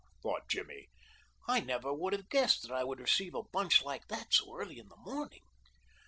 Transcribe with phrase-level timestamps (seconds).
[0.23, 0.87] "Whew!" thought Jimmy.
[1.47, 4.79] "I never would have guessed that I would receive a bunch like that so early
[4.79, 5.43] in the morning."